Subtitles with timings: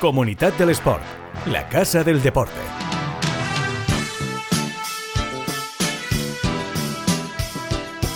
[0.00, 1.02] Comunidad del Sport,
[1.44, 2.58] la casa del deporte.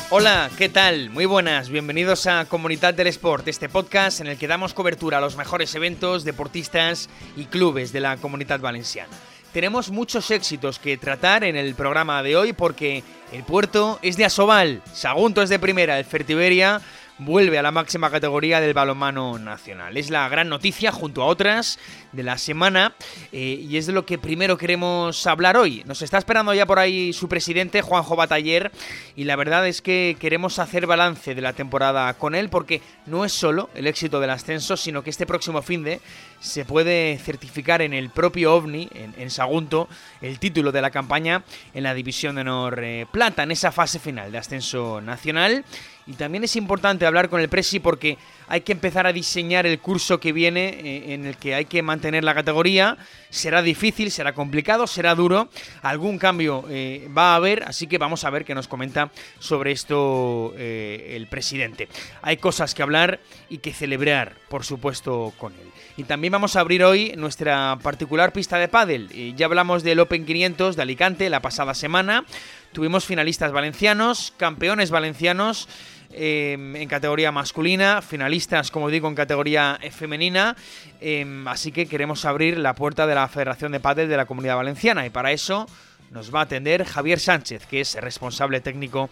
[0.08, 1.10] Hola, ¿qué tal?
[1.10, 5.20] Muy buenas, bienvenidos a Comunidad del Sport, este podcast en el que damos cobertura a
[5.20, 9.12] los mejores eventos, deportistas y clubes de la comunidad valenciana.
[9.52, 14.24] Tenemos muchos éxitos que tratar en el programa de hoy porque el puerto es de
[14.24, 16.80] Asobal, Sagunto es de primera, el Fertiberia
[17.18, 19.96] vuelve a la máxima categoría del balonmano nacional.
[19.96, 21.78] Es la gran noticia junto a otras
[22.12, 22.94] de la semana
[23.32, 25.82] eh, y es de lo que primero queremos hablar hoy.
[25.86, 28.72] Nos está esperando ya por ahí su presidente, Juanjo Bataller,
[29.16, 33.24] y la verdad es que queremos hacer balance de la temporada con él porque no
[33.24, 36.00] es solo el éxito del ascenso, sino que este próximo fin de
[36.40, 39.88] se puede certificar en el propio OVNI, en, Sagunto,
[40.20, 41.42] el título de la campaña
[41.72, 45.64] en la División de Honor eh, Plata, en esa fase final de ascenso nacional.
[46.06, 49.78] Y también es importante hablar con el Presi porque hay que empezar a diseñar el
[49.78, 52.98] curso que viene eh, en el que hay que mantener la categoría.
[53.30, 55.48] Será difícil, será complicado, será duro.
[55.80, 59.72] Algún cambio eh, va a haber, así que vamos a ver qué nos comenta sobre
[59.72, 61.88] esto el presidente.
[62.22, 65.70] Hay cosas que hablar y que celebrar, por supuesto, con él.
[65.96, 69.34] Y también vamos a abrir hoy nuestra particular pista de pádel.
[69.36, 72.24] Ya hablamos del Open 500 de Alicante la pasada semana.
[72.72, 75.68] Tuvimos finalistas valencianos, campeones valencianos
[76.12, 80.56] em, en categoría masculina, finalistas, como digo, en categoría femenina.
[81.00, 84.56] Em, así que queremos abrir la puerta de la Federación de Pádel de la Comunidad
[84.56, 85.66] Valenciana y para eso
[86.10, 89.10] nos va a atender Javier Sánchez, que es responsable técnico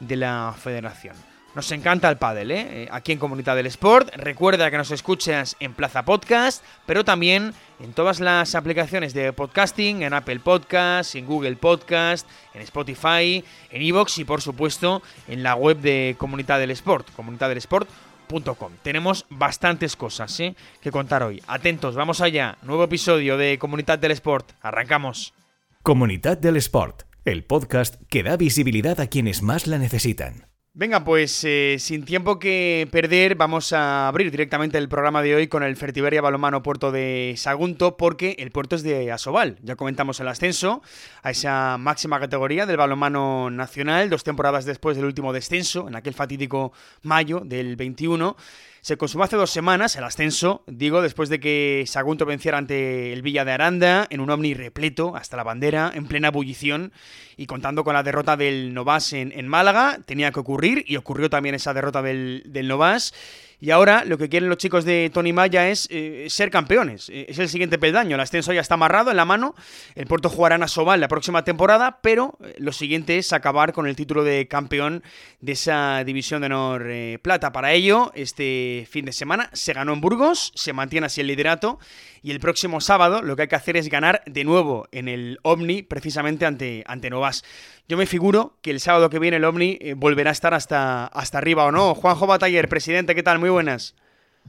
[0.00, 1.29] de la federación.
[1.54, 2.82] Nos encanta el pádel, ¿eh?
[2.82, 2.88] ¿eh?
[2.92, 4.14] Aquí en Comunidad del Sport.
[4.14, 10.02] Recuerda que nos escuchas en Plaza Podcast, pero también en todas las aplicaciones de podcasting,
[10.02, 15.56] en Apple Podcast, en Google Podcast, en Spotify, en Evox y por supuesto en la
[15.56, 18.72] web de Comunidad del Sport, comunidaddelesport.com.
[18.84, 20.54] Tenemos bastantes cosas ¿eh?
[20.80, 21.42] que contar hoy.
[21.48, 22.58] Atentos, vamos allá.
[22.62, 24.52] Nuevo episodio de Comunidad del Sport.
[24.62, 25.34] Arrancamos.
[25.82, 30.49] Comunidad del Sport, el podcast que da visibilidad a quienes más la necesitan.
[30.72, 35.48] Venga, pues eh, sin tiempo que perder, vamos a abrir directamente el programa de hoy
[35.48, 39.58] con el Fertiberia Balomano Puerto de Sagunto, porque el puerto es de Asobal.
[39.62, 40.80] Ya comentamos el ascenso
[41.24, 46.14] a esa máxima categoría del balomano nacional, dos temporadas después del último descenso, en aquel
[46.14, 48.36] fatídico mayo del 21.
[48.82, 53.20] Se consumó hace dos semanas el ascenso, digo, después de que Sagunto venciera ante el
[53.20, 56.92] Villa de Aranda en un ovni repleto hasta la bandera, en plena ebullición
[57.36, 59.98] y contando con la derrota del Novas en, Málaga.
[60.06, 63.12] Tenía que ocurrir y ocurrió también esa derrota del, del Novas.
[63.60, 67.10] Y ahora lo que quieren los chicos de Tony Maya es eh, ser campeones.
[67.10, 68.14] Eh, es el siguiente peldaño.
[68.14, 69.54] El ascenso ya está amarrado en la mano.
[69.94, 73.86] El Puerto jugará en Asobal la próxima temporada, pero eh, lo siguiente es acabar con
[73.86, 75.02] el título de campeón
[75.40, 76.86] de esa división de honor
[77.22, 77.52] plata.
[77.52, 81.78] Para ello, este fin de semana se ganó en Burgos, se mantiene así el liderato
[82.22, 85.38] y el próximo sábado lo que hay que hacer es ganar de nuevo en el
[85.42, 87.44] Omni, precisamente ante, ante Novas.
[87.88, 91.06] Yo me figuro que el sábado que viene el Omni eh, volverá a estar hasta,
[91.06, 91.94] hasta arriba, ¿o no?
[91.94, 93.38] Juanjo Bataller, presidente, ¿qué tal?
[93.38, 93.94] Muy buenas.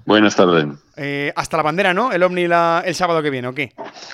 [0.05, 0.65] Buenas tardes.
[0.97, 2.11] Eh, hasta la bandera, ¿no?
[2.11, 3.73] El Omni el sábado que viene, ¿o qué?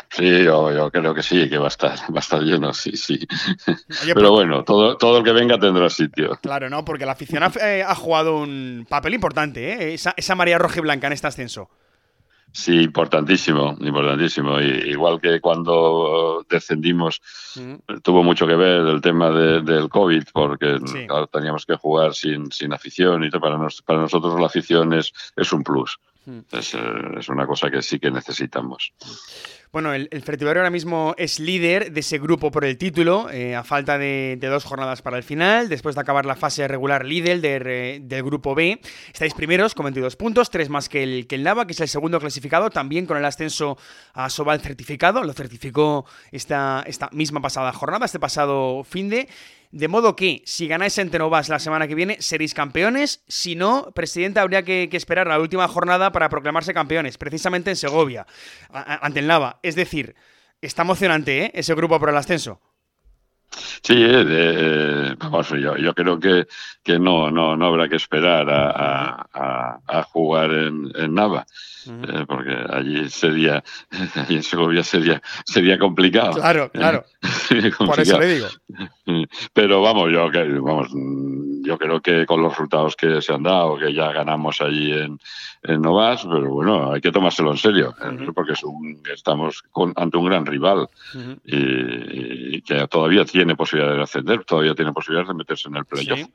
[0.09, 3.19] Sí, yo, creo que sí, que va a estar, va a estar lleno, sí, sí.
[4.13, 6.37] Pero bueno, todo, todo el que venga tendrá sitio.
[6.41, 6.83] Claro, ¿no?
[6.83, 9.93] Porque la afición ha, eh, jugado un papel importante, ¿eh?
[9.93, 11.69] Esa, esa María Roja y Blanca en este ascenso.
[12.57, 14.59] Sí, importantísimo, importantísimo.
[14.59, 17.21] igual que cuando descendimos,
[17.55, 17.99] mm.
[18.01, 20.79] tuvo mucho que ver el tema del COVID, porque
[21.31, 25.63] teníamos que jugar sin, sin afición y Para, para nosotros la afición es, es un
[25.63, 25.99] plus.
[26.51, 26.79] Es, eh,
[27.17, 28.93] es, una cosa que sí que necesitamos.
[29.71, 33.63] Bueno, el, el ahora mismo es líder de ese grupo por el título, eh, a
[33.63, 38.23] falta de, dos jornadas para el final, después de acabar la fase regular líder del
[38.23, 38.81] grupo B.
[39.13, 41.87] Estáis primeros con 22 puntos, tres más que el, que el Nava, que es el
[41.87, 43.77] segundo clasificado, también con el ascenso
[44.13, 49.29] a Sobal certificado, lo certificó esta, esta misma pasada jornada, este pasado fin de.
[49.71, 53.23] De modo que, si ganáis en Tenovas la semana que viene, seréis campeones.
[53.27, 58.25] Si no, presidente, habría que, esperar la última jornada para proclamarse campeones, precisamente en Segovia,
[58.69, 59.59] ante el Nava.
[59.63, 60.15] Es decir,
[60.61, 61.51] está emocionante ¿eh?
[61.53, 62.61] ese grupo por el ascenso.
[63.81, 66.47] Sí, eh, eh, vamos, yo, yo creo que,
[66.83, 71.45] que no, no, no habrá que esperar a, jugar en, en Nava.
[71.89, 73.63] Eh, porque allí sería,
[74.15, 76.33] allí en Segovia sería, sería complicado.
[76.33, 77.05] Claro, claro.
[77.77, 78.47] Por eso le digo.
[79.53, 80.29] Pero vamos, yo,
[80.61, 80.89] vamos,
[81.63, 85.19] yo creo que con los resultados que se han dado, que ya ganamos allí en,
[85.63, 88.27] en Novas, pero bueno, hay que tomárselo en serio, ¿eh?
[88.33, 88.63] porque es
[89.13, 89.63] estamos
[89.95, 90.87] ante un gran rival
[91.45, 96.27] y, que todavía tiene posibilidad de ascender, todavía tiene posibilidad de meterse en el playoff.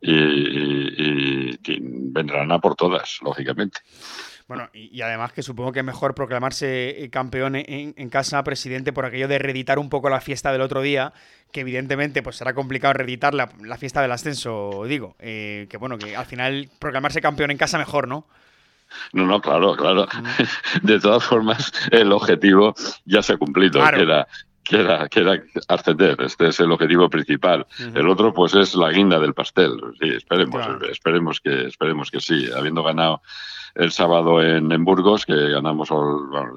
[0.00, 1.58] y,
[2.10, 3.80] vendrán a por todas, lógicamente.
[4.48, 9.04] Bueno, y, además que supongo que es mejor proclamarse eh, campeón en, casa, presidente, por
[9.04, 11.12] aquello de reeditar un poco la fiesta del otro día,
[11.52, 15.16] que evidentemente pues será complicado reeditar la, fiesta del ascenso, digo.
[15.18, 18.26] Eh, que bueno, que al final proclamarse campeón en casa mejor, ¿no?
[19.12, 20.06] No, no, claro, claro.
[20.06, 20.82] Mm.
[20.86, 22.74] De todas formas, el objetivo
[23.04, 24.26] ya se ha cumplido, era
[24.68, 26.20] que era, que era ascender.
[26.20, 27.66] Este es el objetivo principal.
[27.94, 29.80] El otro, pues, es la guinda del pastel.
[30.00, 32.48] Sí, esperemos, esperemos que, esperemos que sí.
[32.54, 33.22] Habiendo ganado
[33.74, 35.94] el sábado en, Burgos, que ganamos de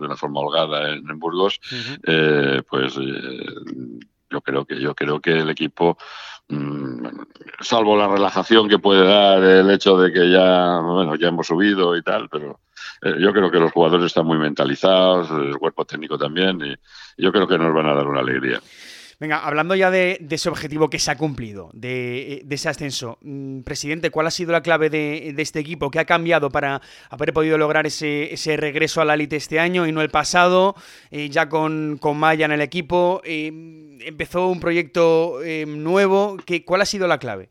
[0.05, 1.59] una forma holgada en, Burgos,
[2.03, 3.45] eh, pues eh,
[4.29, 5.97] yo creo que yo creo que el equipo
[7.62, 11.95] salvo la relajación que puede dar el hecho de que ya bueno ya hemos subido
[11.95, 12.59] y tal pero
[13.01, 16.75] eh, yo creo que los jugadores están muy mentalizados el cuerpo técnico también y
[17.21, 18.59] yo creo que nos van a dar una alegría
[19.21, 24.09] Venga, hablando ya de, ese objetivo que se ha cumplido, de, ese ascenso, mm, presidente,
[24.09, 25.91] ¿cuál ha sido la clave de, este equipo?
[25.91, 26.81] ¿Qué ha cambiado para
[27.12, 30.73] haber podido lograr ese, regreso a la élite este año y no el pasado?
[31.12, 33.51] Eh, ya con, Maya en el equipo, eh,
[34.00, 36.38] empezó un proyecto eh, nuevo.
[36.44, 37.50] ¿Qué, ¿Cuál ha sido la clave?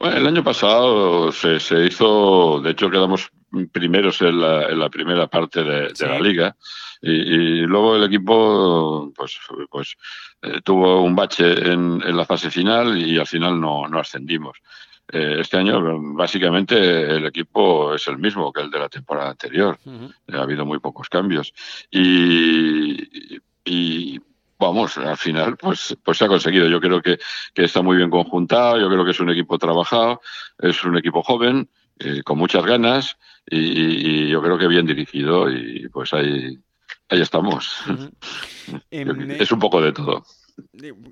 [0.00, 3.30] Bueno, el año pasado se, hizo, de hecho quedamos
[3.70, 6.56] primeros en la, primera parte de, la liga
[7.02, 9.38] y, luego el equipo pues,
[9.70, 9.96] pues
[10.42, 14.58] eh, tuvo un bache en, la fase final y al final no, ascendimos.
[15.12, 15.80] Eh, este año
[16.14, 16.76] básicamente
[17.16, 19.78] el equipo es el mismo que el de la temporada anterior.
[20.32, 21.52] Ha habido muy pocos cambios.
[21.90, 22.98] Y,
[24.58, 26.68] vamos, al final pues, pues se ha conseguido.
[26.68, 27.18] Yo creo que,
[27.54, 30.20] está muy bien conjuntado, yo creo que es un equipo trabajado,
[30.58, 33.16] es un equipo joven, eh, con muchas ganas
[33.46, 36.58] y, yo creo que bien dirigido y pues ahí,
[37.08, 37.76] ahí estamos.
[38.90, 40.24] Em, es un poco de todo.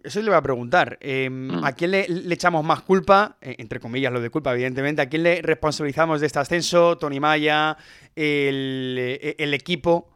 [0.02, 0.98] Eso le voy a preguntar.
[1.00, 1.64] Em, mm.
[1.64, 3.36] ¿A quién le, echamos más culpa?
[3.40, 5.02] Eh, entre comillas, lo de culpa, evidentemente.
[5.02, 6.98] ¿A quién le responsabilizamos de este ascenso?
[6.98, 7.76] ¿Tony Maya?
[8.16, 10.10] ¿El, eh, equipo?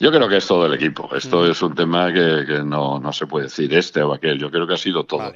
[0.00, 1.08] Yo creo que es todo el equipo.
[1.14, 1.50] Esto mm.
[1.50, 4.38] es un tema que, no, se puede decir este o aquel.
[4.38, 5.32] Yo creo que ha sido todo.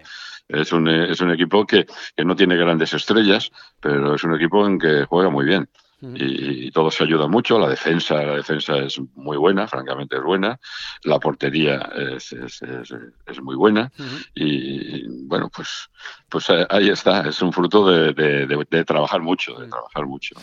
[0.49, 1.87] Es, un, es un equipo que,
[2.17, 5.69] que no tiene grandes estrellas, pero es un equipo en que juega muy bien
[6.03, 7.59] y, todo se ayuda mucho.
[7.59, 10.59] La defensa, la defensa es muy buena, francamente es buena.
[11.05, 13.91] La portería es, es, es, muy buena.
[14.35, 15.91] Y bueno, pues,
[16.29, 17.29] pues ahí está.
[17.29, 20.37] Es un fruto de, de, trabajar mucho, de trabajar mucho.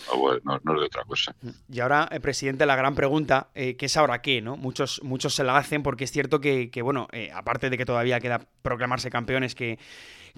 [0.44, 1.36] No, es de otra cosa.
[1.72, 4.42] Y ahora, eh, presidente, la gran pregunta, eh, ¿qué es ahora qué?
[4.42, 4.58] ¿no?
[4.58, 7.86] Muchos, muchos se la hacen porque es cierto que, que bueno, eh, aparte de que
[7.86, 9.80] todavía queda proclamarse campeones, que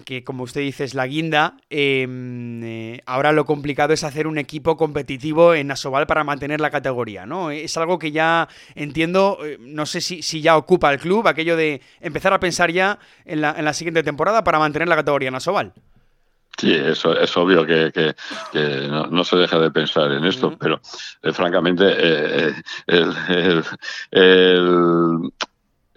[0.04, 1.54] que como usted dice es la guinda.
[1.68, 6.70] Em, eh, ahora lo complicado es hacer un equipo competitivo en Asobal para mantener la
[6.70, 7.50] categoría, ¿no?
[7.50, 11.80] Es algo que ya entiendo, eh, no sé si, ya ocupa el club, aquello de
[12.00, 15.34] empezar a pensar ya en la, en la siguiente temporada para mantener la categoría en
[15.34, 15.72] Asobal.
[16.60, 18.14] Sí, eso es obvio que,
[19.10, 20.80] no, se deja de pensar en esto, pero
[21.22, 21.84] eh, francamente
[22.86, 23.64] el,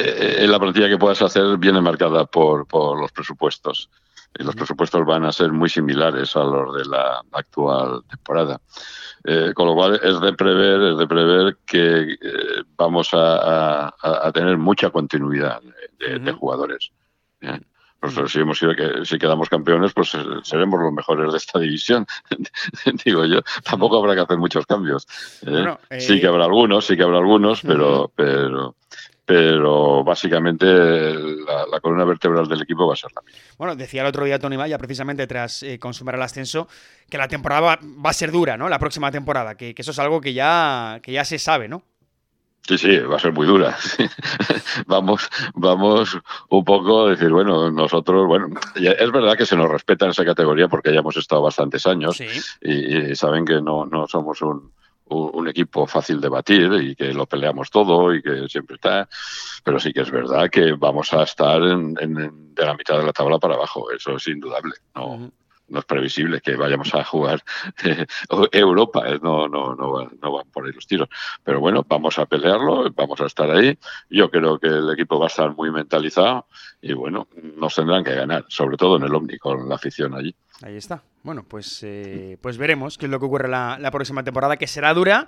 [0.04, 3.90] eh, la plantilla que puedas hacer viene marcada por, por los presupuestos.
[4.38, 8.60] Y los presupuestos van a ser muy similares a los de la actual temporada.
[9.26, 13.94] Eh, con lo cual es de prever, es de prever que eh, vamos a,
[14.34, 15.62] tener mucha continuidad
[16.00, 16.92] de, jugadores.
[18.02, 20.12] Pues, si, hemos sido que, si quedamos campeones, pues
[20.44, 22.06] seremos los mejores de esta división.
[23.06, 25.08] Digo yo, tampoco habrá que hacer muchos cambios.
[26.00, 28.76] sí que habrá algunos, sí que habrá algunos, pero, pero,
[29.26, 33.40] pero básicamente la, columna vertebral del equipo va a ser la misma.
[33.58, 36.68] Bueno, decía el otro día Tony Maya, precisamente tras eh, consumar el ascenso,
[37.10, 38.68] que la temporada va, a ser dura, ¿no?
[38.68, 41.84] La próxima temporada, que, eso es algo que ya, que ya se sabe, ¿no?
[42.68, 43.76] Sí, sí, va a ser muy dura.
[44.88, 46.18] vamos, vamos
[46.50, 50.24] un poco a decir, bueno, nosotros, bueno, es verdad que se nos respeta en esa
[50.24, 52.22] categoría porque ya hemos estado bastantes años
[52.62, 54.72] y, saben que no, no somos un,
[55.14, 59.08] un equipo fácil de batir y que lo peleamos todo y que siempre está,
[59.64, 63.14] pero sí que es verdad que vamos a estar en, de la mitad de la
[63.14, 64.74] tabla para abajo, eso es indudable.
[64.96, 65.32] No,
[65.70, 67.44] no es previsible que vayamos a jugar
[67.84, 68.06] eh,
[68.52, 71.10] Europa, eh, no, no, no, van, no van por ahí los tiros.
[71.44, 73.78] Pero bueno, vamos a pelearlo, vamos a estar ahí.
[74.10, 76.48] Yo creo que el equipo va a estar muy mentalizado
[76.82, 77.28] y bueno,
[77.58, 80.36] nos tendrán que ganar, sobre todo en el Omni, con la afición allí.
[80.64, 81.04] Ahí está.
[81.24, 84.94] Bueno, pues, eh, pues veremos qué es lo que ocurre la, próxima temporada, que será
[84.94, 85.28] dura,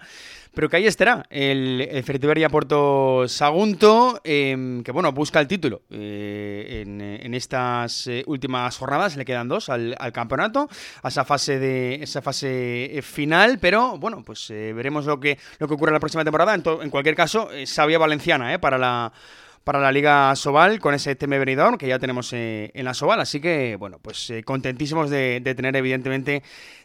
[0.53, 6.85] pero que ahí estará el, el Porto Sagunto, em, que bueno, busca el título eh,
[6.85, 10.69] en, estas eh, últimas jornadas, le quedan dos al, campeonato,
[11.03, 15.73] a esa fase de esa fase final, pero bueno, pues veremos lo que, lo que
[15.73, 16.55] ocurre la próxima temporada.
[16.55, 19.11] En, en cualquier caso, sabia valenciana para la
[19.65, 23.19] para la Liga Sobal con ese TM Benidorm que ya tenemos eh, en la Sobal.
[23.19, 26.43] Así que, bueno, pues eh, contentísimos de, tener evidentemente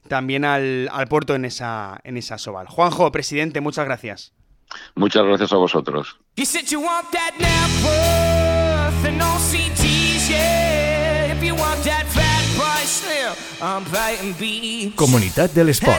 [0.08, 2.66] también al, al puerto en esa, en esa Sobal.
[2.66, 4.32] Juanjo, presidente, muchas gracias.
[4.94, 6.18] Muchas gracias a vosotros.
[14.96, 15.98] Comunidad del Sport.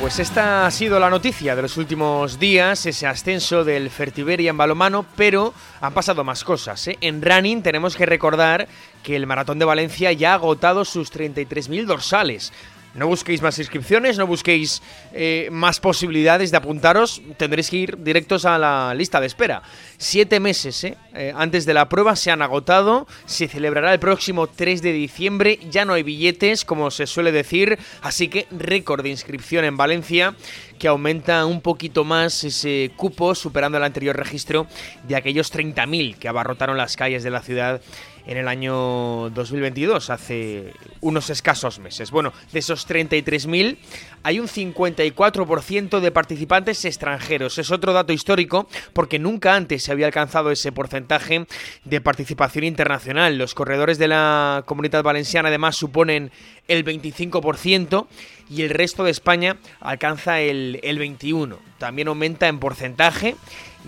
[0.00, 4.56] Pues esta ha sido la noticia de los últimos días, ese ascenso del Fertiberia en
[4.56, 6.88] balomano, pero han pasado más cosas.
[6.88, 6.98] ¿eh?
[7.00, 8.68] En running tenemos que recordar
[9.02, 12.52] que el Maratón de Valencia ya ha agotado sus 33.000 dorsales.
[12.94, 14.80] No busquéis más inscripciones, no busquéis
[15.12, 19.62] eh, más posibilidades de apuntaros, tendréis que ir directos a la lista de espera.
[19.98, 24.46] Siete meses eh, eh, antes de la prueba se han agotado, se celebrará el próximo
[24.46, 29.10] 3 de diciembre, ya no hay billetes, como se suele decir, así que récord de
[29.10, 30.36] inscripción en Valencia,
[30.78, 34.66] que aumenta un poquito más ese cupo, superando el anterior registro
[35.06, 37.80] de aquellos 30.000 que abarrotaron las calles de la ciudad
[38.26, 42.10] en el año 2022, hace unos escasos meses.
[42.10, 43.76] Bueno, de esos 33.000
[44.22, 47.58] hay un 54% de participantes extranjeros.
[47.58, 51.46] Es otro dato histórico porque nunca antes se había alcanzado ese porcentaje
[51.84, 53.36] de participación internacional.
[53.36, 56.30] Los corredores de la comunidad valenciana además suponen
[56.68, 58.06] el 25%
[58.50, 61.58] y el resto de España alcanza el, el 21%.
[61.78, 63.36] También aumenta en porcentaje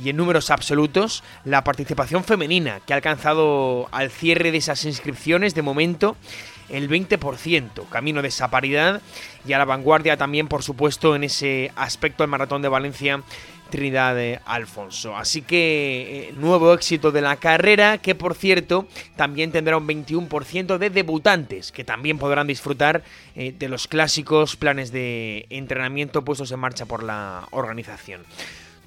[0.03, 5.55] y en números absolutos la participación femenina, que ha alcanzado al cierre de esas inscripciones
[5.55, 6.17] de momento
[6.69, 9.01] el 20%, camino de esa paridad
[9.47, 13.23] y a la vanguardia también, por supuesto, en ese aspecto del Maratón de Valencia
[13.71, 15.17] Trinidad Alfonso.
[15.17, 20.79] Así que eh, nuevo éxito de la carrera, que por cierto también tendrá un 21%
[20.79, 23.03] de debutantes, que también podrán disfrutar
[23.35, 28.23] eh, de los clásicos planes de entrenamiento puestos en marcha por la organización.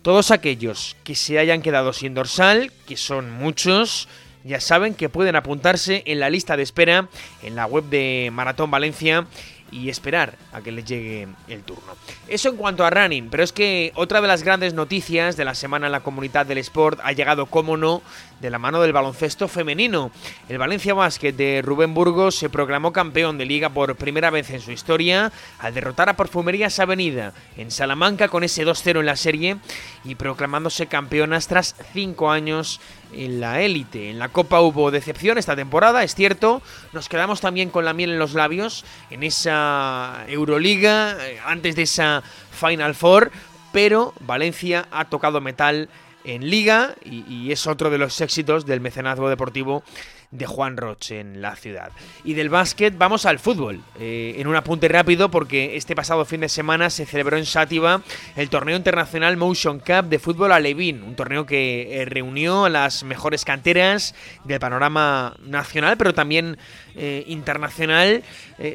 [0.01, 4.07] Todos aquellos que se hayan quedado sin dorsal, que son muchos,
[4.45, 7.09] ya saben que pueden apuntarse en la lista de espera
[7.43, 9.27] en la web de Maratón Valencia
[9.71, 11.93] y esperar a que les llegue el turno.
[12.27, 15.55] Eso en cuanto a running, pero es que otra de las grandes noticias de la
[15.55, 18.01] semana en la comunidad del sport ha llegado, como no,
[18.39, 20.11] de la mano del baloncesto femenino.
[20.47, 24.61] El Valencia Basket de Rubén Burgos se proclamó campeón de liga por primera vez en
[24.61, 29.57] su historia al derrotar a Perfumerías Avenida en Salamanca con ese 2-0 en la serie
[30.03, 32.79] y proclamándose campeonas tras cinco años
[33.13, 34.09] en la élite.
[34.09, 36.61] En la Copa hubo decepción esta temporada, es cierto.
[36.93, 41.83] Nos quedamos también con la miel en los labios en esa Euroliga, eh, antes de
[41.83, 43.31] esa Final Four,
[43.71, 45.89] pero Valencia ha tocado metal
[46.23, 49.83] en liga y, es otro de los éxitos del mecenazgo deportivo
[50.31, 51.91] de Juan Roche en la ciudad.
[52.23, 53.81] Y del básquet vamos al fútbol.
[53.99, 58.01] Eh, en un apunte rápido porque este pasado fin de semana se celebró en Sátiva
[58.35, 63.03] el torneo internacional Motion Cup de fútbol alevín, un torneo que eh, reunió a las
[63.03, 66.57] mejores canteras del panorama nacional, pero también
[66.99, 68.23] eh, internacional.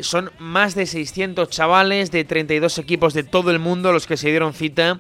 [0.00, 4.30] son más de 600 chavales de 32 equipos de todo el mundo los que se
[4.30, 4.98] dieron cita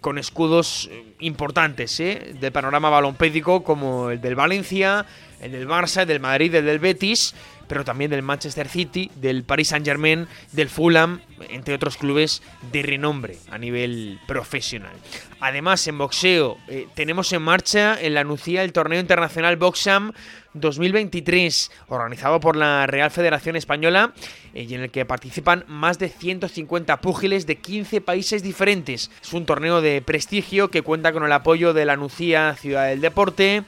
[0.00, 5.06] con escudos importantes del panorama balompédico como el del Valencia,
[5.40, 7.34] el del Barça, el del Madrid, el del Betis,
[7.68, 12.42] pero también del Manchester City, del Paris Saint-Germain, del Fulham, entre otros clubes
[12.72, 14.94] de renombre a nivel profesional.
[15.40, 20.12] Además, en boxeo eh, tenemos en marcha en la Nucía el torneo internacional Boxam
[20.60, 24.12] 2023, organizado por la Real Federación Española
[24.54, 29.10] eh, y en el que participan más de 150 púgiles de 15 países diferentes.
[29.22, 33.00] Es un torneo de prestigio que cuenta con el apoyo de la Nucía Ciudad del
[33.00, 33.64] Deporte,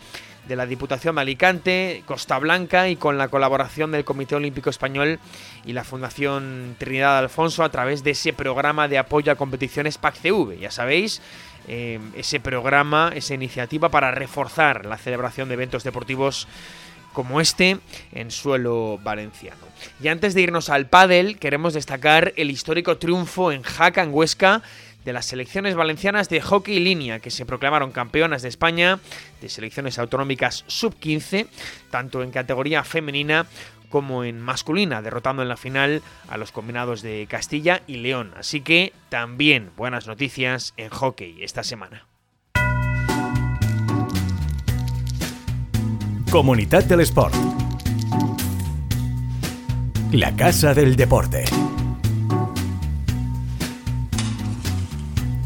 [0.49, 5.21] de la Diputación de Alicante, Costa Blanca y con la colaboración del Comité Olímpico Español
[5.67, 10.59] y la Fundación Trinidad Alfonso a través de ese programa de apoyo a competiciones PAC-CV.
[10.59, 11.21] Ya sabéis,
[11.69, 16.49] eh, ese programa, esa iniciativa para reforzar la celebración de eventos deportivos
[17.13, 17.79] como este
[18.13, 19.61] en suelo valenciano.
[20.03, 24.63] Y antes de irnos al pádel, queremos destacar el histórico triunfo en Jaca, en Huesca,
[25.05, 28.99] de las selecciones valencianas de hockey y línea, que se proclamaron campeonas de España
[29.41, 31.47] de selecciones autonómicas sub-15,
[31.91, 33.47] tanto en categoría femenina
[33.89, 38.33] como en masculina, derrotando en la final a los combinados de Castilla y León.
[38.37, 42.07] Así que también buenas noticias en hockey esta semana.
[46.31, 47.35] Comunidad del Sport.
[50.13, 51.45] la Casa del Deporte.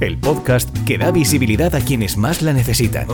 [0.03, 3.07] El podcast que da visibilidad a quienes más la necesitan.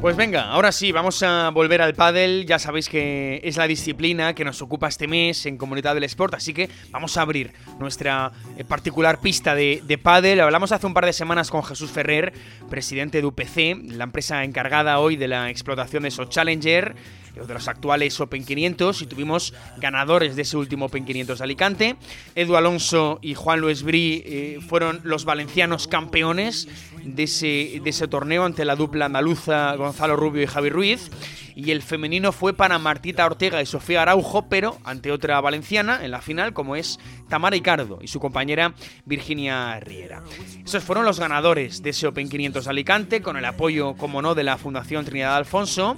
[0.00, 2.46] Pues venga, ahora sí, vamos a volver al pádel.
[2.46, 6.32] Ya sabéis que es la disciplina que nos ocupa este mes en Comunidad del Sport,
[6.32, 10.40] así que vamos a abrir nuestra eh, particular pista de, de pádel.
[10.40, 12.32] Hablamos hace un par de semanas con Jesús Ferrer,
[12.70, 16.96] presidente de UPC, la empresa encargada hoy de la explotación de esos Challenger
[17.34, 21.96] de los actuales Open 500 y tuvimos ganadores de ese último Open 500 de Alicante.
[22.34, 26.68] Edu Alonso y Juan Luis Brí eh, fueron los valencianos campeones
[27.04, 31.10] de ese, de ese torneo ante la dupla andaluza Gonzalo Rubio y Javi Ruiz.
[31.54, 36.10] Y el femenino fue para Martita Ortega y Sofía Araujo, pero ante otra valenciana en
[36.10, 40.22] la final, como es Tamara Icardo y su compañera Virginia Riera.
[40.64, 44.34] Esos fueron los ganadores de ese Open 500 de Alicante, con el apoyo, como no,
[44.34, 45.96] de la Fundación Trinidad Alfonso.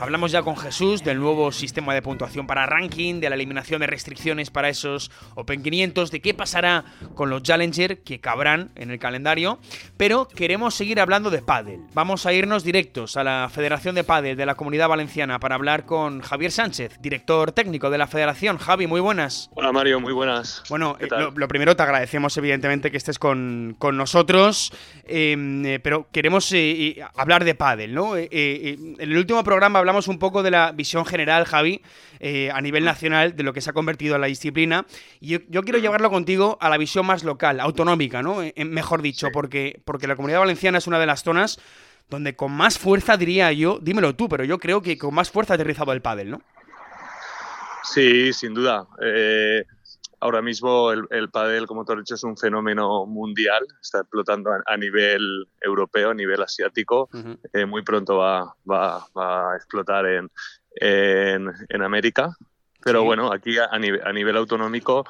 [0.00, 3.86] Hablamos ya con Jesús del nuevo sistema de puntuación para ranking, de la eliminación de
[3.86, 8.98] restricciones para esos Open 500, de qué pasará con los Challenger que cabrán en el
[8.98, 9.58] calendario,
[9.98, 11.80] pero queremos seguir hablando de pádel.
[11.92, 15.84] Vamos a irnos directos a la Federación de Pádel de la Comunidad Valenciana para hablar
[15.84, 18.56] con Javier Sánchez, director técnico de la Federación.
[18.56, 19.50] Javi, muy buenas.
[19.54, 20.62] Hola Mario, muy buenas.
[20.70, 24.72] Bueno, eh, lo, primero te agradecemos evidentemente que estés con, nosotros,
[25.04, 28.16] em, eh, pero queremos eh, hablar de pádel, ¿no?
[28.16, 31.82] en el último programa hablamos hablamos un poco de la visión general, Javi,
[32.20, 34.86] eh, a nivel nacional, de lo que se ha convertido en la disciplina.
[35.20, 38.42] Y yo, quiero llevarlo contigo a la visión más local, autonómica, ¿no?
[38.42, 41.58] Eh, mejor dicho, porque, porque la comunidad valenciana es una de las zonas
[42.08, 45.54] donde con más fuerza, diría yo, dímelo tú, pero yo creo que con más fuerza
[45.54, 46.42] ha aterrizado el pádel, ¿no?
[47.82, 48.86] Sí, sin duda.
[49.02, 49.64] Eh,
[50.20, 54.50] ahora mismo el, el pádel, como tú has dicho, es un fenómeno mundial, está explotando
[54.64, 57.08] a, nivel europeo, a nivel asiático.
[57.52, 60.30] Eh, muy pronto va, va, va a explotar en,
[60.76, 62.36] en, en América.
[62.82, 65.04] Pero bueno, aquí a, nivel, a nivel autonómico,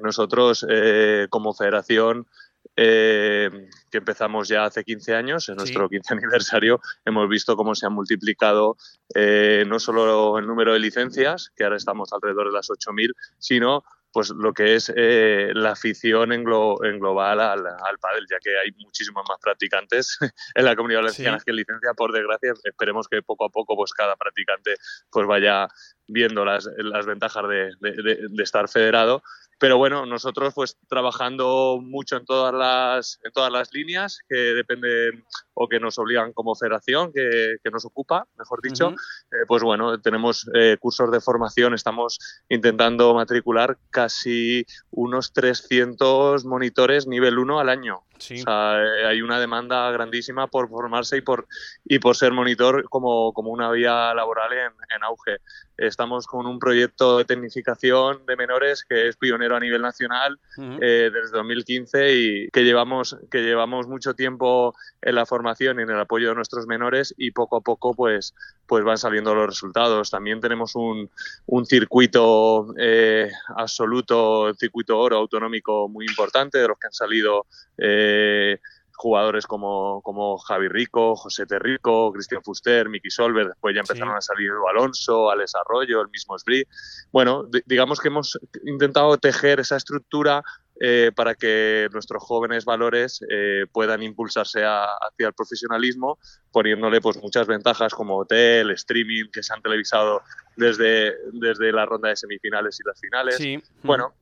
[0.00, 2.26] nosotros eh, como federación
[2.74, 3.50] eh,
[3.90, 7.90] que empezamos ya hace 15 años, en nuestro 15 aniversario, hemos visto cómo se ha
[7.90, 8.76] multiplicado
[9.14, 13.84] eh, no solo el número de licencias, que ahora estamos alrededor de las 8.000, sino
[14.16, 18.72] pues lo que es eh, la afición en, global al, al pádel, ya que hay
[18.78, 20.16] muchísimos más practicantes
[20.54, 24.16] en la comunidad valenciana que licencia, por desgracia, esperemos que poco a poco pues cada
[24.16, 24.76] practicante
[25.10, 25.68] pues vaya
[26.08, 29.22] viendo las, las ventajas de, de estar federado
[29.58, 35.24] pero bueno, nosotros pues trabajando mucho en todas las, en todas las líneas que dependen
[35.54, 39.98] o que nos obligan como federación, que, que nos ocupa, mejor dicho, eh, pues bueno,
[40.00, 42.18] tenemos eh, cursos de formación, estamos
[42.50, 48.02] intentando matricular casi unos 300 monitores nivel 1 al año.
[48.16, 51.46] O sea, eh, hay una demanda grandísima por formarse y por,
[51.84, 55.38] y por ser monitor como, como una vía laboral en, en auge.
[55.78, 61.10] Estamos con un proyecto de tecnificación de menores que es pionero a nivel nacional eh,
[61.12, 66.00] desde 2015 y que llevamos, que llevamos mucho tiempo en la formación y en el
[66.00, 68.34] apoyo de nuestros menores y poco a poco pues,
[68.66, 70.10] pues van saliendo los resultados.
[70.10, 71.10] También tenemos un,
[71.46, 77.46] un circuito eh, absoluto, circuito oro autonómico muy importante de los que han salido.
[77.76, 78.58] Eh,
[78.96, 84.20] jugadores como, como Javi Rico, José Terrico, Cristian Fuster, Miki Solver, después ya empezaron a
[84.20, 86.66] salir Alonso, Alex Arroyo, el mismo Sbri.
[87.12, 90.42] Bueno, digamos que hemos intentado tejer esa estructura
[90.78, 96.18] eh, para que nuestros jóvenes valores eh, puedan impulsarse hacia el profesionalismo,
[96.52, 100.22] poniéndole pues muchas ventajas como hotel, streaming, que se han televisado
[100.56, 103.62] desde, desde la ronda de semifinales y las finales.
[103.82, 104.12] Bueno,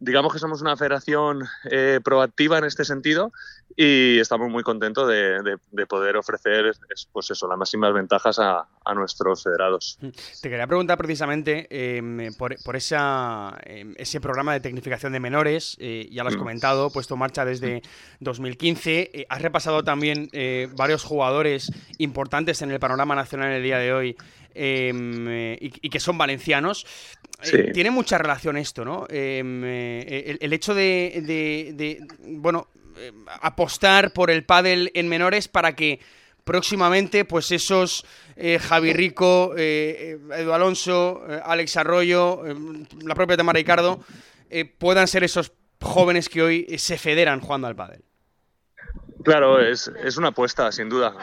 [0.00, 3.32] digamos que somos una federación eh, proactiva en este sentido
[3.76, 6.72] y estamos muy contentos de, poder ofrecer
[7.12, 9.98] pues eso, las máximas ventajas a, nuestros federados.
[10.40, 16.08] Te quería preguntar precisamente em, por, esa, em, ese programa de tecnificación de menores, eh,
[16.10, 16.38] ya lo has mm.
[16.38, 17.82] comentado, puesto en marcha desde
[18.20, 19.10] 2015.
[19.12, 20.30] Eh, has repasado también
[20.74, 24.16] varios jugadores importantes en el panorama nacional en el día de hoy
[24.58, 26.84] em, y, que son valencianos.
[27.72, 29.06] tiene mucha relación esto, ¿no?
[29.08, 32.68] el, hecho de, bueno,
[32.98, 36.00] eh, apostar por el pádel en menores para que
[36.42, 42.42] próximamente pues esos eh, Javi Rico, eh, Edu Alonso, Alex Arroyo,
[43.02, 44.00] la propia Tamara Ricardo
[44.78, 48.02] puedan ser esos jóvenes que hoy se federan jugando al pádel.
[49.22, 51.14] Claro, es, es una apuesta, sin duda.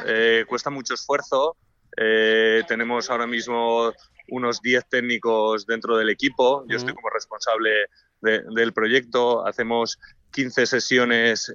[0.48, 1.58] cuesta mucho esfuerzo.
[1.96, 3.92] Tenemos ahora mismo
[4.30, 6.66] unos 10 técnicos dentro del equipo.
[6.68, 7.72] Yo estoy como responsable
[8.22, 9.46] del proyecto.
[9.46, 10.00] Hacemos
[10.32, 11.54] 15 sesiones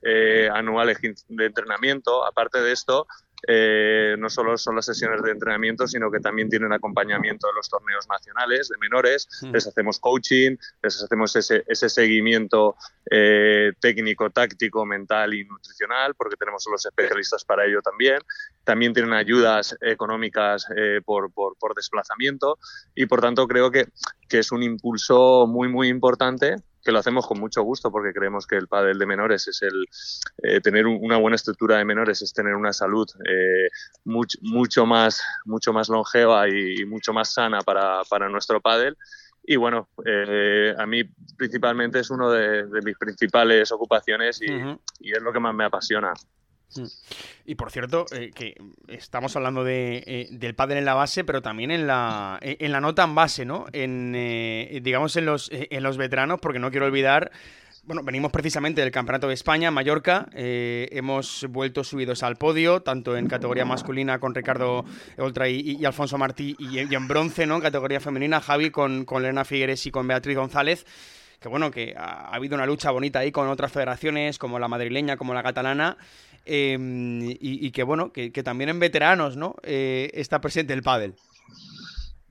[0.53, 0.99] anuales
[1.29, 2.25] de entrenamiento.
[2.27, 3.07] Aparte de esto,
[3.47, 7.69] eh, no solo son las sesiones de entrenamiento, sino que también tienen acompañamiento de los
[7.69, 9.53] torneos nacionales de menores, hmm.
[9.53, 12.77] les hacemos coaching, les hacemos ese, seguimiento
[13.11, 18.19] eh, técnico, táctico, mental y nutricional, porque tenemos los especialistas para ello también.
[18.65, 22.59] También tienen ayudas económicas eh, por, por, desplazamiento
[22.95, 23.87] y por tanto creo que,
[24.29, 28.47] que es un impulso muy, muy importante que lo hacemos con mucho gusto porque creemos
[28.47, 29.87] que el pádel de menores es el
[30.43, 33.69] eh, tener una buena estructura de menores es tener una salud eh,
[34.05, 38.97] mucho, mucho más mucho más longeva y, mucho más sana para, para nuestro pádel
[39.43, 41.03] y bueno eh, a mí
[41.37, 44.47] principalmente es una de, mis principales ocupaciones y,
[45.01, 46.13] y, es lo que más me apasiona.
[47.45, 48.55] Y por cierto, eh, que
[48.89, 52.73] estamos hablando de, eh, del pádel en la base, pero también en la, eh, en
[52.73, 53.67] la nota en base, ¿no?
[53.73, 54.13] En,
[54.83, 57.31] digamos, en los, en los veteranos, porque no quiero olvidar
[57.83, 60.29] bueno, venimos precisamente del Campeonato de España, Mallorca.
[60.35, 64.85] hemos vuelto subidos al podio, tanto en categoría masculina con Ricardo
[65.17, 67.57] Oltra y, Alfonso Martí, y, en bronce, ¿no?
[67.57, 70.85] En categoría femenina, Javi con, con Figueres y con Beatriz González.
[71.41, 75.17] Que bueno, que ha, habido una lucha bonita ahí con otras federaciones, como la madrileña,
[75.17, 75.97] como la catalana.
[76.47, 79.57] Em, y, que bueno, que, también en veteranos, ¿no?
[79.63, 81.15] Eh, está presente el pádel.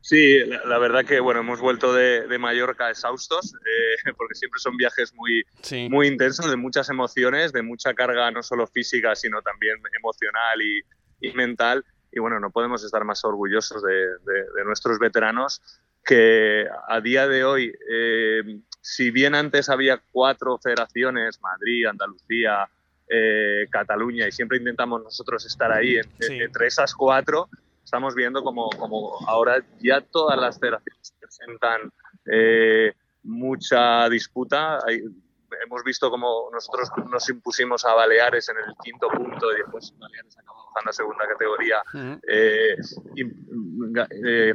[0.02, 5.13] Sí, la, verdad que bueno, hemos vuelto de, Mallorca exhaustos, eh, porque siempre son viajes
[5.13, 5.43] muy,
[5.89, 11.32] muy intensos, de muchas emociones, de mucha carga no solo física, sino también emocional y,
[11.34, 11.86] mental.
[12.12, 15.62] Y bueno, no podemos estar más orgullosos de, nuestros veteranos
[16.04, 18.41] que a día de hoy, eh,
[18.82, 22.67] si bien antes había cuatro federaciones, Madrid, Andalucía,
[23.10, 27.50] eh, Cataluña y siempre intentamos nosotros estar ahí entre esas cuatro,
[27.84, 31.91] estamos viendo como, como ahora ya todas las federaciones presentan
[32.32, 32.93] eh,
[33.24, 34.80] mucha disputa.
[34.88, 40.38] hemos visto como nosotros nos impusimos a Baleares en el quinto punto y después Baleares
[40.38, 41.84] acabó bajando a segunda categoría
[42.28, 42.78] eh,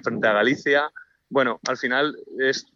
[0.01, 0.93] frente a Galicia.
[1.29, 2.67] Bueno, al final es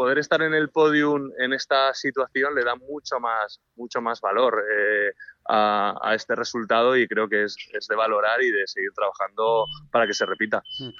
[0.00, 4.64] poder estar en el podium en esta situación le da mucho más, mucho más valor
[4.64, 5.12] eh,
[5.46, 7.54] a, este resultado y creo que es,
[7.86, 10.62] de valorar y de seguir trabajando para que se repita.
[10.78, 10.92] Hmm.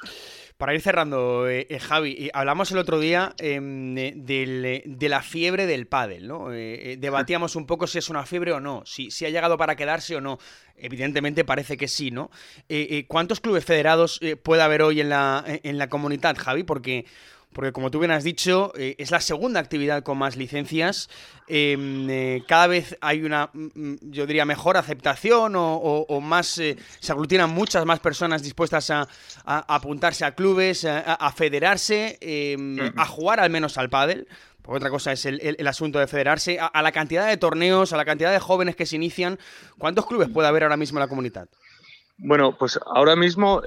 [0.58, 5.86] Para ir cerrando, eh, eh, Javi, hablamos el otro día em, de la fiebre del
[5.86, 6.50] pádel, ¿no?
[6.50, 10.14] debatíamos un poco si es una fiebre o no, si, si ha llegado para quedarse
[10.14, 10.36] o no.
[10.76, 12.30] Evidentemente parece que sí, ¿no?
[13.08, 16.64] ¿Cuántos clubes federados puede haber hoy en la, en la comunidad, Javi?
[16.64, 17.06] Porque
[17.52, 21.08] porque como tú bien has dicho, eh, es la segunda actividad con más licencias.
[21.48, 26.76] Em, eh, cada vez hay una, mm, mm, yo diría, mejor aceptación o, más, eh,
[27.00, 29.08] se aglutinan muchas más personas dispuestas a,
[29.44, 34.28] apuntarse a clubes, a, federarse, em, a jugar al menos al pádel.
[34.62, 38.04] Porque otra cosa es el, asunto de federarse, a, la cantidad de torneos, a la
[38.04, 39.38] cantidad de jóvenes que se inician.
[39.78, 41.48] ¿Cuántos clubes puede haber ahora mismo en la comunidad?
[42.18, 43.62] Bueno, pues ahora mismo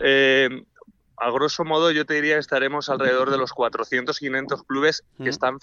[1.24, 5.30] a grosso modo yo te diría que estaremos alrededor de los 400, 500 clubes que
[5.30, 5.58] están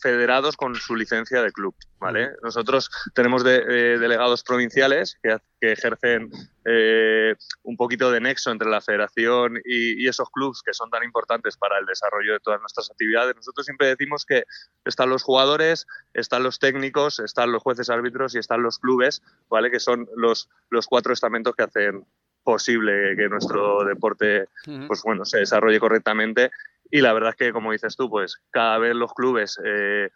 [0.00, 2.30] federados con su licencia de club, ¿vale?
[2.42, 6.30] Nosotros tenemos eh, delegados provinciales que, ejercen
[6.64, 11.56] eh, un poquito de nexo entre la federación y, esos clubes que son tan importantes
[11.56, 13.34] para el desarrollo de todas nuestras actividades.
[13.34, 14.44] Nosotros siempre decimos que
[14.84, 19.20] están los jugadores, están los técnicos, están los jueces árbitros y están los clubes,
[19.50, 19.70] ¿vale?
[19.70, 22.06] Que son los, los cuatro estamentos que hacen
[22.48, 24.48] posible que nuestro deporte
[24.86, 26.50] pues bueno se desarrolle correctamente
[26.90, 30.08] y la verdad es que como dices tú pues cada vez los clubes eh,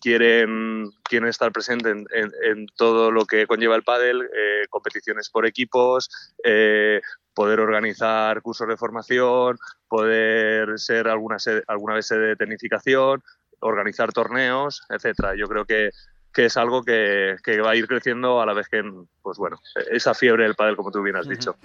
[0.00, 6.10] quieren, quieren estar presentes en, todo lo que conlleva el pádel, eh, competiciones por equipos,
[6.42, 7.00] eh,
[7.34, 11.36] poder organizar cursos de formación, poder ser alguna,
[11.68, 13.22] alguna vez sede de tecnificación,
[13.60, 15.36] organizar torneos, etcétera.
[15.36, 15.90] Yo creo que
[16.34, 18.82] que es algo que, va a ir creciendo a la vez que,
[19.22, 19.56] pues bueno,
[19.90, 21.56] esa fiebre del pádel, como tú bien has dicho.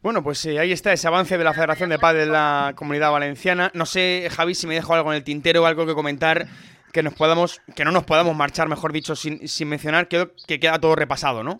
[0.00, 3.10] Bueno, pues eh, ahí está ese avance de la Federación de Pádel de la Comunidad
[3.10, 3.70] Valenciana.
[3.74, 6.46] No sé, Javi, si me dejo algo en el tintero o algo que comentar
[6.92, 10.80] que nos podamos, que no nos podamos marchar, mejor dicho, sin, mencionar, creo que queda
[10.80, 11.58] todo repasado, ¿no?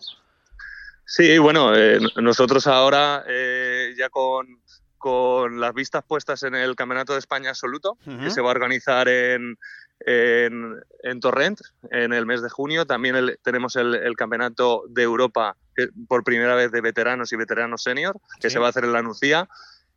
[1.05, 4.59] Sí, bueno, eh, nosotros ahora eh, ya con,
[5.59, 9.57] las vistas puestas en el Campeonato de España Absoluto, que se va a organizar en,
[10.05, 11.59] en, Torrent
[11.89, 12.85] en el mes de junio.
[12.85, 15.55] También tenemos el, Campeonato de Europa
[16.07, 19.01] por primera vez de veteranos y veteranos senior, que se va a hacer en la
[19.01, 19.47] Nucía.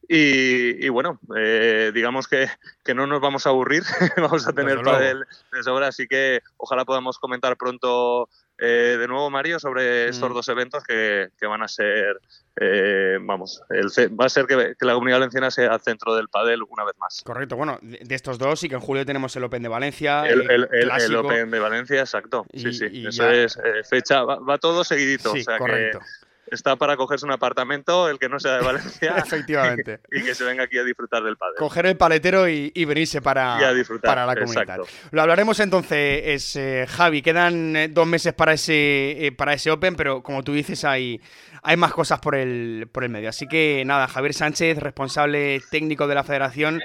[0.07, 2.49] Y, bueno, eh, digamos que,
[2.85, 3.83] que, no nos vamos a aburrir,
[4.19, 9.31] vamos a tener pádel de sobra, así que ojalá podamos comentar pronto eh, de nuevo,
[9.31, 10.35] Mario, sobre estos mm.
[10.35, 12.21] dos eventos que, que van a ser,
[12.61, 13.89] eh, vamos, el,
[14.19, 17.23] va a ser que, la Comunidad Valenciana sea centro del padel una vez más.
[17.25, 20.27] Correcto, bueno, de, estos dos y que en julio tenemos el Open de Valencia.
[20.27, 22.47] El, el, Open de Valencia, exacto.
[22.53, 25.33] sí, sí, eso es fecha, va, todo seguidito.
[25.33, 26.01] o sea correcto
[26.51, 29.15] está para cogerse un apartamento, el que no sea de Valencia.
[29.19, 30.01] Efectivamente.
[30.11, 31.57] Y, que se venga aquí a disfrutar del padre.
[31.59, 33.59] Coger el paletero y, venirse para,
[34.03, 34.79] para la comunidad.
[35.11, 37.23] Lo hablaremos entonces, eh, Javi.
[37.23, 41.21] Quedan eh, dos meses para ese, eh, para ese Open, pero como tú dices, hay,
[41.63, 43.29] hay más cosas por el, por el medio.
[43.29, 46.81] Así que nada, Javier Sánchez, responsable técnico de la federación,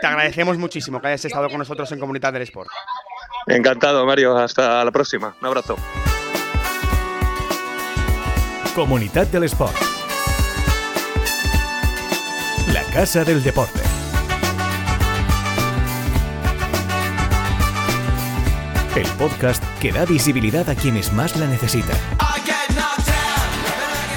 [0.00, 2.70] te agradecemos muchísimo que hayas estado con nosotros en Comunidad del Sport.
[3.46, 4.36] Encantado, Mario.
[4.36, 5.36] Hasta la próxima.
[5.40, 5.76] Un abrazo.
[8.74, 9.76] Comunidad del Sport.
[12.72, 13.78] La Casa del Deporte.
[18.96, 21.96] El podcast que da visibilidad a quienes más la necesitan.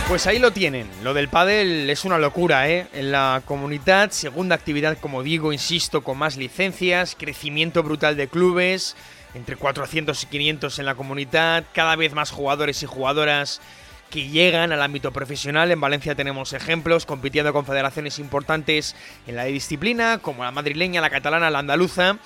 [0.08, 0.90] Pues ahí lo tienen.
[1.04, 2.88] Lo del pádel es una locura, ¿eh?
[2.94, 8.96] En la comunidad, segunda actividad, como digo, insisto, con más licencias, crecimiento brutal de clubes,
[9.36, 13.62] entre 400 y 500 en la comunidad, cada vez más jugadores y jugadoras
[14.10, 15.72] que llegan al ámbito profesional.
[15.72, 18.96] En Valencia tenemos ejemplos compitiendo con federaciones importantes
[19.28, 22.18] en la disciplina, como la madrileña, la catalana, la andaluza.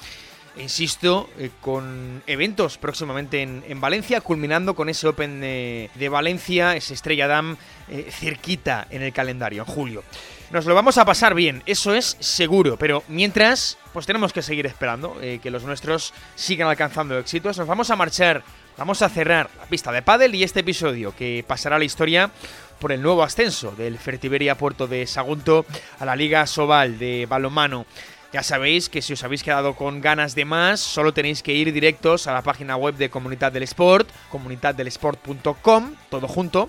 [0.57, 7.27] Insisto, eh, con eventos próximamente en, Valencia, culminando con ese Open de, Valencia, ese Estrella
[7.27, 7.55] Dam
[7.89, 10.03] eh, cerquita en el calendario, en julio.
[10.51, 14.65] Nos lo vamos a pasar bien, eso es seguro, pero mientras, pues tenemos que seguir
[14.65, 17.57] esperando eh, que los nuestros sigan alcanzando éxitos.
[17.57, 18.43] Nos vamos a marchar
[18.81, 22.31] Vamos a cerrar la pista de pádel y este episodio que pasará a la historia
[22.79, 25.67] por el nuevo ascenso del Fertiberia Puerto de Sagunto
[25.99, 27.85] a la Liga Sobal de balonmano.
[28.33, 31.71] Ya sabéis que si os habéis quedado con ganas de más, solo tenéis que ir
[31.71, 36.67] directos a la página web de Comunidad del Sport, comunidaddelesport.com, todo junto,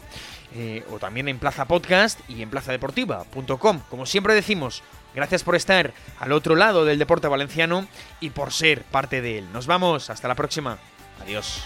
[0.54, 3.80] eh, o también en Plaza Podcast y en plazadeportiva.com.
[3.88, 4.82] Como siempre decimos,
[5.14, 7.88] gracias por estar al otro lado del deporte valenciano
[8.20, 9.50] y por ser parte de él.
[9.54, 10.76] Nos vamos, hasta la próxima.
[11.22, 11.62] Adiós.